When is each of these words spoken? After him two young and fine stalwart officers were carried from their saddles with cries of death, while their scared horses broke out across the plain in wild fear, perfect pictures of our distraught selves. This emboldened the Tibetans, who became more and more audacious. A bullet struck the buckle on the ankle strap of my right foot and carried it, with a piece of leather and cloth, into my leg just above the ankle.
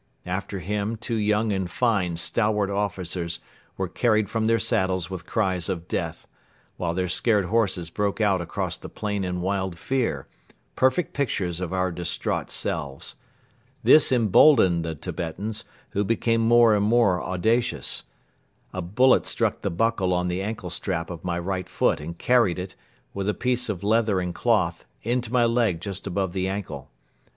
After 0.25 0.57
him 0.57 0.95
two 0.95 1.13
young 1.13 1.53
and 1.53 1.69
fine 1.69 2.17
stalwart 2.17 2.71
officers 2.71 3.37
were 3.77 3.87
carried 3.87 4.31
from 4.31 4.47
their 4.47 4.57
saddles 4.57 5.11
with 5.11 5.27
cries 5.27 5.69
of 5.69 5.87
death, 5.87 6.27
while 6.77 6.95
their 6.95 7.07
scared 7.07 7.45
horses 7.45 7.91
broke 7.91 8.19
out 8.19 8.41
across 8.41 8.77
the 8.77 8.89
plain 8.89 9.23
in 9.23 9.41
wild 9.41 9.77
fear, 9.77 10.27
perfect 10.75 11.13
pictures 11.13 11.59
of 11.59 11.71
our 11.71 11.91
distraught 11.91 12.49
selves. 12.49 13.13
This 13.83 14.11
emboldened 14.11 14.83
the 14.83 14.95
Tibetans, 14.95 15.65
who 15.91 16.03
became 16.03 16.41
more 16.41 16.73
and 16.73 16.83
more 16.83 17.21
audacious. 17.21 18.01
A 18.73 18.81
bullet 18.81 19.27
struck 19.27 19.61
the 19.61 19.69
buckle 19.69 20.15
on 20.15 20.29
the 20.29 20.41
ankle 20.41 20.71
strap 20.71 21.11
of 21.11 21.23
my 21.23 21.37
right 21.37 21.69
foot 21.69 21.99
and 21.99 22.17
carried 22.17 22.57
it, 22.57 22.75
with 23.13 23.29
a 23.29 23.35
piece 23.35 23.69
of 23.69 23.83
leather 23.83 24.19
and 24.19 24.33
cloth, 24.33 24.87
into 25.03 25.31
my 25.31 25.45
leg 25.45 25.79
just 25.79 26.07
above 26.07 26.33
the 26.33 26.47
ankle. 26.47 26.89